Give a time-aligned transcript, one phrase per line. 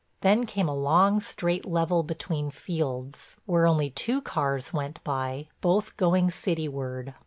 [0.21, 5.95] Then came a long, straight level between fields where only two cars went by, both
[5.95, 7.13] going cityward.